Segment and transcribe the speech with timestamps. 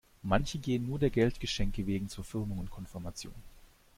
[0.23, 3.35] Manche gehen nur der Geldgeschenke wegen zu Firmung und Konfirmation.